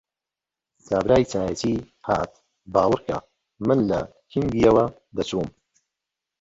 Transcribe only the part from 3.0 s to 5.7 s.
کە من لە کنگیەوە دەچووم!